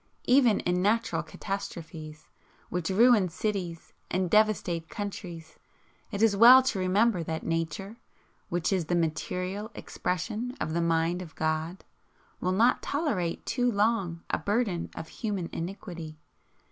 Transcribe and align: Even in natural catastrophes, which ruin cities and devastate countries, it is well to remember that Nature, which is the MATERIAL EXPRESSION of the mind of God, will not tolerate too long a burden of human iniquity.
Even 0.25 0.61
in 0.61 0.81
natural 0.81 1.21
catastrophes, 1.21 2.25
which 2.69 2.89
ruin 2.89 3.29
cities 3.29 3.93
and 4.09 4.31
devastate 4.31 4.89
countries, 4.89 5.59
it 6.09 6.23
is 6.23 6.35
well 6.35 6.63
to 6.63 6.79
remember 6.79 7.21
that 7.23 7.43
Nature, 7.43 7.97
which 8.49 8.73
is 8.73 8.85
the 8.85 8.95
MATERIAL 8.95 9.69
EXPRESSION 9.75 10.55
of 10.59 10.73
the 10.73 10.81
mind 10.81 11.21
of 11.21 11.35
God, 11.35 11.83
will 12.39 12.51
not 12.51 12.81
tolerate 12.81 13.45
too 13.45 13.71
long 13.71 14.23
a 14.31 14.39
burden 14.39 14.89
of 14.95 15.07
human 15.07 15.47
iniquity. 15.53 16.17